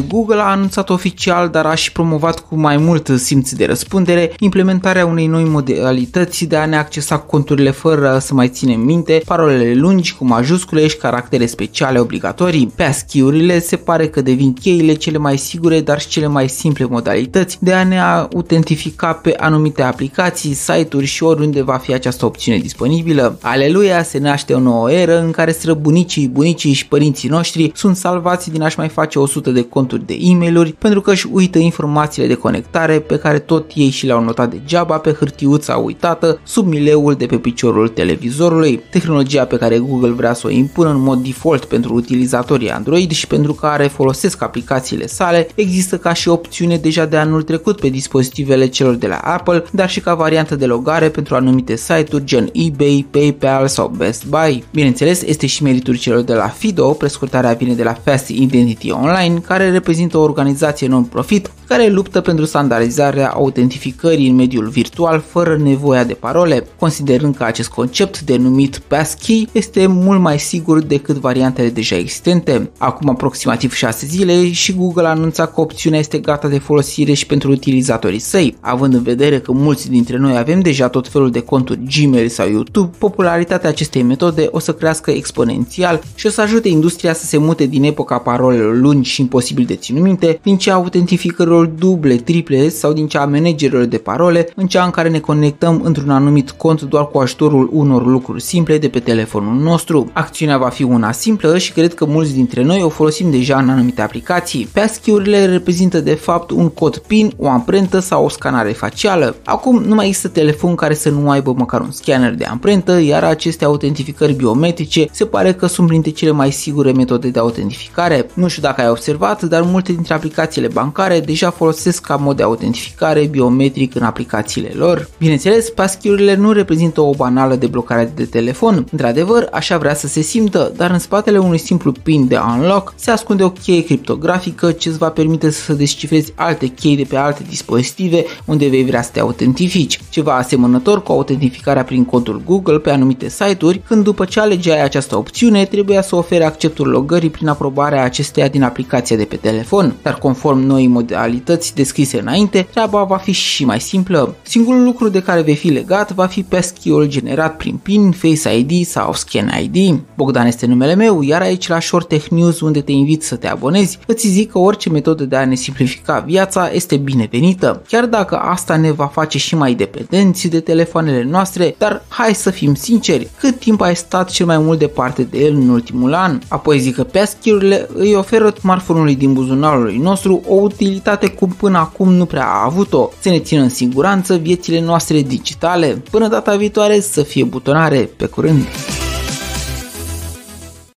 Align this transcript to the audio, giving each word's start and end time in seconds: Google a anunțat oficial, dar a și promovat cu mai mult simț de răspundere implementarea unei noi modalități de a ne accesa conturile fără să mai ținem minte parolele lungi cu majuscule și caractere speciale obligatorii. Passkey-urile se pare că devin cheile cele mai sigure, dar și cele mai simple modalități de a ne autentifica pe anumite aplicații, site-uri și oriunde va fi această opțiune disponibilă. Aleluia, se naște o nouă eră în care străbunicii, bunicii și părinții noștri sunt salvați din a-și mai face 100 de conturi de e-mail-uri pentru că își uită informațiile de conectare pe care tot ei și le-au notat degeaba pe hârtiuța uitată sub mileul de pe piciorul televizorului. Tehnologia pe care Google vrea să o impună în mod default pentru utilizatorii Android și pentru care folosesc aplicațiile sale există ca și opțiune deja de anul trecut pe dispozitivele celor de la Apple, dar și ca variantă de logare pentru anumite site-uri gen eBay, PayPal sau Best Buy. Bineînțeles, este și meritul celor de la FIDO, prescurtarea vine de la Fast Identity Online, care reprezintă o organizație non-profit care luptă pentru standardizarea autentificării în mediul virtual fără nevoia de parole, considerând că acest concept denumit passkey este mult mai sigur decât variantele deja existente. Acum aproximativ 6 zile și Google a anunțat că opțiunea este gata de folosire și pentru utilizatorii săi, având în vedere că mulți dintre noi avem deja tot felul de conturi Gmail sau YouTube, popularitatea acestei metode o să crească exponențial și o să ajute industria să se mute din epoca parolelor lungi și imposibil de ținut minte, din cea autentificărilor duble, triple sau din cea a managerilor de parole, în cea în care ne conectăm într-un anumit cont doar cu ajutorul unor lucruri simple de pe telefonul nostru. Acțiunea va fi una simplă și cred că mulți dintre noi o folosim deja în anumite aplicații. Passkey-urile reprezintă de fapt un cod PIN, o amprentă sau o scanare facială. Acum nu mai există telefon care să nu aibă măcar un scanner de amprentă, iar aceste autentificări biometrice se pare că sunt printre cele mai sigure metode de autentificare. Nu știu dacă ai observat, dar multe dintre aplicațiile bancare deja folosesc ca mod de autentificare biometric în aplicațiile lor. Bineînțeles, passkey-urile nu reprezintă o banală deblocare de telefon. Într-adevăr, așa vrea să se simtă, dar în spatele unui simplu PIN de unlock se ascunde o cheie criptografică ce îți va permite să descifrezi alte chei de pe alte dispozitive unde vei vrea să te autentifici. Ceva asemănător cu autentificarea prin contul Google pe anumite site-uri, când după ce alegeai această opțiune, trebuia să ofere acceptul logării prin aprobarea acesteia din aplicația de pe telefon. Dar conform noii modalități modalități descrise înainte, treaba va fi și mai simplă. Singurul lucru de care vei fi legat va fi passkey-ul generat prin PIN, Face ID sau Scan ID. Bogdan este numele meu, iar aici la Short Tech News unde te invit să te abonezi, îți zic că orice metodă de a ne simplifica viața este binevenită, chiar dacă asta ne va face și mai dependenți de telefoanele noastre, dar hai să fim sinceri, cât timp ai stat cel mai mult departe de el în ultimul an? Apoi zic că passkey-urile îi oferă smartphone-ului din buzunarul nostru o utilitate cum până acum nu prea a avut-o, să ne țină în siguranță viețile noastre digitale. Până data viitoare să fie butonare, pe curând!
Google 0.00 0.40
a 0.40 0.50
anunțat 0.50 0.90
oficial, 0.90 1.48
dar 1.48 1.66
a 1.66 1.74
și 1.74 1.92
promovat 1.92 2.40
cu 2.40 2.56
mai 2.56 2.76
mult 2.76 3.08
simț 3.16 3.52
de 3.52 3.66
răspundere 3.66 4.32
implementarea 4.38 5.06
unei 5.06 5.26
noi 5.26 5.44
modalități 5.44 6.44
de 6.44 6.56
a 6.56 6.66
ne 6.66 6.76
accesa 6.76 7.18
conturile 7.18 7.70
fără 7.70 8.18
să 8.20 8.34
mai 8.34 8.48
ținem 8.48 8.80
minte 8.80 9.22
parolele 9.26 9.74
lungi 9.74 10.14
cu 10.14 10.24
majuscule 10.24 10.86
și 10.86 10.96
caractere 10.96 11.46
speciale 11.46 11.98
obligatorii. 11.98 12.72
Passkey-urile 12.76 13.58
se 13.60 13.76
pare 13.76 14.08
că 14.08 14.20
devin 14.20 14.52
cheile 14.52 14.92
cele 14.92 15.18
mai 15.18 15.38
sigure, 15.38 15.80
dar 15.80 16.00
și 16.00 16.08
cele 16.08 16.26
mai 16.26 16.48
simple 16.48 16.84
modalități 16.84 17.58
de 17.60 17.72
a 17.72 17.84
ne 17.84 18.00
autentifica 18.00 19.12
pe 19.12 19.34
anumite 19.36 19.82
aplicații, 19.82 20.54
site-uri 20.54 21.06
și 21.06 21.22
oriunde 21.22 21.62
va 21.62 21.76
fi 21.76 21.92
această 21.94 22.24
opțiune 22.24 22.58
disponibilă. 22.58 23.38
Aleluia, 23.40 24.02
se 24.02 24.18
naște 24.18 24.54
o 24.54 24.58
nouă 24.58 24.92
eră 24.92 25.20
în 25.20 25.30
care 25.30 25.52
străbunicii, 25.52 26.28
bunicii 26.28 26.72
și 26.72 26.88
părinții 26.88 27.28
noștri 27.28 27.72
sunt 27.74 27.96
salvați 27.96 28.50
din 28.50 28.62
a-și 28.62 28.78
mai 28.78 28.88
face 28.88 29.18
100 29.18 29.50
de 29.50 29.62
conturi 29.62 29.80
de 29.86 30.16
e-mail-uri 30.20 30.72
pentru 30.72 31.00
că 31.00 31.10
își 31.10 31.28
uită 31.32 31.58
informațiile 31.58 32.28
de 32.28 32.34
conectare 32.34 32.98
pe 32.98 33.18
care 33.18 33.38
tot 33.38 33.70
ei 33.74 33.90
și 33.90 34.06
le-au 34.06 34.24
notat 34.24 34.50
degeaba 34.50 34.98
pe 34.98 35.12
hârtiuța 35.12 35.76
uitată 35.76 36.40
sub 36.44 36.66
mileul 36.66 37.14
de 37.14 37.26
pe 37.26 37.36
piciorul 37.36 37.88
televizorului. 37.88 38.80
Tehnologia 38.90 39.44
pe 39.44 39.56
care 39.56 39.78
Google 39.78 40.10
vrea 40.10 40.34
să 40.34 40.46
o 40.46 40.50
impună 40.50 40.90
în 40.90 41.00
mod 41.00 41.22
default 41.22 41.64
pentru 41.64 41.94
utilizatorii 41.94 42.70
Android 42.70 43.10
și 43.10 43.26
pentru 43.26 43.52
care 43.52 43.86
folosesc 43.86 44.42
aplicațiile 44.42 45.06
sale 45.06 45.48
există 45.54 45.98
ca 45.98 46.12
și 46.12 46.28
opțiune 46.28 46.76
deja 46.76 47.04
de 47.04 47.16
anul 47.16 47.42
trecut 47.42 47.80
pe 47.80 47.88
dispozitivele 47.88 48.66
celor 48.66 48.94
de 48.94 49.06
la 49.06 49.16
Apple, 49.16 49.64
dar 49.72 49.90
și 49.90 50.00
ca 50.00 50.14
variantă 50.14 50.56
de 50.56 50.66
logare 50.66 51.08
pentru 51.08 51.34
anumite 51.34 51.76
site-uri 51.76 52.24
gen 52.24 52.50
eBay, 52.52 53.06
PayPal 53.10 53.66
sau 53.68 53.92
Best 53.96 54.26
Buy. 54.26 54.64
Bineînțeles, 54.72 55.22
este 55.22 55.46
și 55.46 55.62
meritul 55.62 55.96
celor 55.96 56.20
de 56.20 56.34
la 56.34 56.48
FIDO, 56.48 56.92
prescurtarea 56.92 57.52
vine 57.52 57.74
de 57.74 57.82
la 57.82 57.96
Fast 58.04 58.28
Identity 58.28 58.90
Online, 58.90 59.38
care 59.38 59.70
reprezintă 59.72 60.18
o 60.18 60.22
organizație 60.22 60.88
non-profit 60.88 61.50
care 61.72 61.88
luptă 61.88 62.20
pentru 62.20 62.44
standardizarea 62.44 63.30
autentificării 63.30 64.28
în 64.28 64.34
mediul 64.34 64.68
virtual 64.68 65.24
fără 65.28 65.56
nevoia 65.56 66.04
de 66.04 66.12
parole, 66.12 66.66
considerând 66.78 67.36
că 67.36 67.44
acest 67.44 67.68
concept 67.68 68.20
denumit 68.20 68.78
passkey 68.78 69.48
este 69.52 69.86
mult 69.86 70.20
mai 70.20 70.38
sigur 70.38 70.80
decât 70.82 71.16
variantele 71.16 71.68
deja 71.68 71.96
existente. 71.96 72.70
Acum 72.78 73.08
aproximativ 73.08 73.72
6 73.72 74.06
zile 74.06 74.52
și 74.52 74.74
Google 74.74 75.06
a 75.06 75.10
anunțat 75.10 75.54
că 75.54 75.60
opțiunea 75.60 75.98
este 75.98 76.18
gata 76.18 76.48
de 76.48 76.58
folosire 76.58 77.12
și 77.12 77.26
pentru 77.26 77.50
utilizatorii 77.50 78.18
săi, 78.18 78.56
având 78.60 78.94
în 78.94 79.02
vedere 79.02 79.40
că 79.40 79.52
mulți 79.52 79.90
dintre 79.90 80.16
noi 80.16 80.36
avem 80.36 80.60
deja 80.60 80.88
tot 80.88 81.08
felul 81.08 81.30
de 81.30 81.40
conturi 81.40 81.80
Gmail 81.96 82.28
sau 82.28 82.48
YouTube, 82.48 82.96
popularitatea 82.98 83.68
acestei 83.68 84.02
metode 84.02 84.48
o 84.50 84.58
să 84.58 84.74
crească 84.74 85.10
exponențial 85.10 86.02
și 86.14 86.26
o 86.26 86.30
să 86.30 86.40
ajute 86.40 86.68
industria 86.68 87.12
să 87.12 87.24
se 87.24 87.36
mute 87.36 87.66
din 87.66 87.84
epoca 87.84 88.18
parolelor 88.18 88.76
lungi 88.76 89.10
și 89.10 89.20
imposibil 89.20 89.61
de 89.64 89.74
ținut 89.74 90.02
minte, 90.02 90.40
din 90.42 90.56
cea 90.56 90.74
autentificărilor 90.74 91.66
duble, 91.66 92.16
triple 92.16 92.68
sau 92.68 92.92
din 92.92 93.06
cea 93.06 93.20
a 93.20 93.26
managerilor 93.26 93.84
de 93.84 93.98
parole, 93.98 94.48
în 94.56 94.66
cea 94.66 94.84
în 94.84 94.90
care 94.90 95.08
ne 95.08 95.18
conectăm 95.18 95.80
într-un 95.84 96.10
anumit 96.10 96.50
cont 96.50 96.82
doar 96.82 97.06
cu 97.08 97.18
ajutorul 97.18 97.68
unor 97.72 98.06
lucruri 98.06 98.42
simple 98.42 98.78
de 98.78 98.88
pe 98.88 98.98
telefonul 98.98 99.54
nostru. 99.54 100.10
Acțiunea 100.12 100.58
va 100.58 100.68
fi 100.68 100.82
una 100.82 101.12
simplă 101.12 101.58
și 101.58 101.72
cred 101.72 101.94
că 101.94 102.04
mulți 102.04 102.34
dintre 102.34 102.62
noi 102.62 102.82
o 102.82 102.88
folosim 102.88 103.30
deja 103.30 103.58
în 103.58 103.68
anumite 103.68 104.02
aplicații. 104.02 104.68
Passkey-urile 104.72 105.46
reprezintă 105.46 106.00
de 106.00 106.14
fapt 106.14 106.50
un 106.50 106.68
cod 106.68 106.96
PIN, 106.96 107.32
o 107.36 107.48
amprentă 107.48 107.98
sau 107.98 108.24
o 108.24 108.28
scanare 108.28 108.70
facială. 108.70 109.36
Acum 109.44 109.82
nu 109.82 109.94
mai 109.94 110.06
există 110.06 110.28
telefon 110.28 110.74
care 110.74 110.94
să 110.94 111.10
nu 111.10 111.30
aibă 111.30 111.54
măcar 111.56 111.80
un 111.80 111.90
scanner 111.90 112.34
de 112.34 112.44
amprentă, 112.44 113.00
iar 113.00 113.24
aceste 113.24 113.64
autentificări 113.64 114.32
biometrice 114.32 115.06
se 115.10 115.24
pare 115.24 115.52
că 115.52 115.66
sunt 115.66 115.86
printre 115.86 116.10
cele 116.10 116.30
mai 116.30 116.52
sigure 116.52 116.92
metode 116.92 117.28
de 117.28 117.38
autentificare. 117.38 118.26
Nu 118.34 118.48
știu 118.48 118.62
dacă 118.62 118.80
ai 118.80 118.88
observat, 118.88 119.42
dar 119.52 119.62
multe 119.62 119.92
dintre 119.92 120.14
aplicațiile 120.14 120.68
bancare 120.68 121.20
deja 121.20 121.50
folosesc 121.50 122.02
ca 122.02 122.16
mod 122.16 122.36
de 122.36 122.42
autentificare 122.42 123.26
biometric 123.26 123.94
în 123.94 124.02
aplicațiile 124.02 124.70
lor. 124.74 125.08
Bineînțeles, 125.18 125.70
passkey-urile 125.70 126.34
nu 126.34 126.52
reprezintă 126.52 127.00
o 127.00 127.14
banală 127.14 127.54
deblocare 127.54 128.12
de 128.14 128.24
telefon. 128.24 128.86
Într-adevăr, 128.90 129.48
așa 129.52 129.78
vrea 129.78 129.94
să 129.94 130.06
se 130.06 130.20
simtă, 130.20 130.72
dar 130.76 130.90
în 130.90 130.98
spatele 130.98 131.38
unui 131.38 131.58
simplu 131.58 131.92
PIN 132.02 132.26
de 132.28 132.38
unlock 132.56 132.94
se 132.96 133.10
ascunde 133.10 133.42
o 133.42 133.50
cheie 133.50 133.84
criptografică 133.84 134.72
ce 134.72 134.88
îți 134.88 134.98
va 134.98 135.08
permite 135.08 135.50
să 135.50 135.72
descifrezi 135.72 136.32
alte 136.34 136.66
chei 136.66 136.96
de 136.96 137.02
pe 137.02 137.16
alte 137.16 137.44
dispozitive 137.48 138.24
unde 138.44 138.68
vei 138.68 138.84
vrea 138.84 139.02
să 139.02 139.10
te 139.12 139.20
autentifici. 139.20 140.00
Ceva 140.10 140.36
asemănător 140.36 141.02
cu 141.02 141.12
autentificarea 141.12 141.84
prin 141.84 142.04
contul 142.04 142.42
Google 142.44 142.78
pe 142.78 142.90
anumite 142.90 143.28
site-uri, 143.28 143.82
când 143.86 144.04
după 144.04 144.24
ce 144.24 144.40
alegeai 144.40 144.82
această 144.82 145.16
opțiune, 145.16 145.64
trebuia 145.64 146.02
să 146.02 146.16
ofere 146.16 146.44
acceptul 146.44 146.88
logării 146.88 147.30
prin 147.30 147.48
aprobarea 147.48 148.04
acesteia 148.04 148.48
din 148.48 148.62
aplicația 148.62 149.16
de 149.16 149.24
pe 149.32 149.48
telefon. 149.48 149.94
Dar 150.02 150.14
conform 150.14 150.58
noii 150.58 150.86
modalități 150.86 151.40
modalități 151.42 151.74
descrise 151.74 152.20
înainte, 152.20 152.66
treaba 152.70 153.04
va 153.04 153.16
fi 153.16 153.32
și 153.32 153.64
mai 153.64 153.80
simplă. 153.80 154.34
Singurul 154.42 154.84
lucru 154.84 155.08
de 155.08 155.22
care 155.22 155.40
vei 155.40 155.54
fi 155.54 155.68
legat 155.68 156.12
va 156.12 156.26
fi 156.26 156.42
passkey-ul 156.42 157.06
generat 157.06 157.56
prin 157.56 157.76
PIN, 157.82 158.10
Face 158.10 158.58
ID 158.58 158.86
sau 158.86 159.12
Scan 159.12 159.50
ID. 159.62 160.00
Bogdan 160.16 160.46
este 160.46 160.66
numele 160.66 160.94
meu, 160.94 161.22
iar 161.22 161.40
aici 161.40 161.68
la 161.68 161.80
Short 161.80 162.08
Tech 162.08 162.28
News 162.28 162.60
unde 162.60 162.80
te 162.80 162.92
invit 162.92 163.22
să 163.22 163.36
te 163.36 163.48
abonezi, 163.48 163.98
îți 164.06 164.28
zic 164.28 164.50
că 164.50 164.58
orice 164.58 164.90
metodă 164.90 165.24
de 165.24 165.36
a 165.36 165.44
ne 165.44 165.54
simplifica 165.54 166.18
viața 166.26 166.70
este 166.72 166.96
binevenită, 166.96 167.82
chiar 167.88 168.06
dacă 168.06 168.36
asta 168.36 168.76
ne 168.76 168.92
va 168.92 169.06
face 169.06 169.38
și 169.38 169.54
mai 169.54 169.74
dependenți 169.74 170.48
de 170.48 170.60
telefoanele 170.60 171.22
noastre, 171.22 171.74
dar 171.78 172.04
hai 172.08 172.34
să 172.34 172.50
fim 172.50 172.74
sinceri, 172.74 173.28
cât 173.40 173.58
timp 173.58 173.80
ai 173.80 173.96
stat 173.96 174.30
cel 174.30 174.46
mai 174.46 174.58
mult 174.58 174.78
departe 174.78 175.22
de 175.22 175.38
el 175.38 175.54
în 175.54 175.68
ultimul 175.68 176.14
an? 176.14 176.38
Apoi 176.48 176.78
zic 176.78 176.94
că 176.94 177.04
passkey-urile 177.04 177.88
îi 177.94 178.14
oferă 178.14 178.54
smartphone-ului 178.58 179.14
din 179.22 179.32
buzunarul 179.32 179.92
nostru 180.00 180.42
o 180.48 180.54
utilitate 180.54 181.28
cum 181.28 181.48
până 181.48 181.78
acum 181.78 182.12
nu 182.12 182.24
prea 182.24 182.46
a 182.46 182.64
avut-o, 182.64 183.10
să 183.20 183.28
ne 183.28 183.38
țină 183.38 183.62
în 183.62 183.68
siguranță 183.68 184.36
viețile 184.36 184.80
noastre 184.80 185.20
digitale. 185.20 186.02
Până 186.10 186.28
data 186.28 186.56
viitoare 186.56 187.00
să 187.00 187.22
fie 187.22 187.44
butonare, 187.44 188.10
pe 188.16 188.26
curând! 188.26 188.66